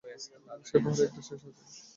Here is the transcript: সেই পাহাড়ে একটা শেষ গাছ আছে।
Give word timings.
সেই 0.65 0.79
পাহাড়ে 0.83 1.03
একটা 1.05 1.21
শেষ 1.21 1.39
গাছ 1.45 1.57
আছে। 1.63 1.81